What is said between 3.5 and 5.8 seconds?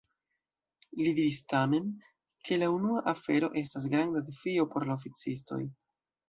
estas granda defio por la oficistoj.